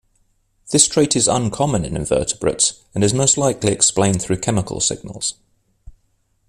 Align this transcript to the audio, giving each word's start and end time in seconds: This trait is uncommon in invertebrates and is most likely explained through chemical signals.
This 0.71 0.87
trait 0.87 1.15
is 1.15 1.27
uncommon 1.27 1.85
in 1.85 1.95
invertebrates 1.95 2.81
and 2.95 3.03
is 3.03 3.13
most 3.13 3.37
likely 3.37 3.71
explained 3.71 4.19
through 4.19 4.37
chemical 4.37 4.79
signals. 4.79 5.35